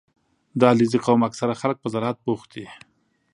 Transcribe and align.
•د 0.59 0.61
علیزي 0.71 0.99
قوم 1.05 1.21
اکثره 1.29 1.53
خلک 1.61 1.77
په 1.81 1.87
زراعت 1.93 2.17
بوخت 2.25 2.49
دي. 2.55 2.65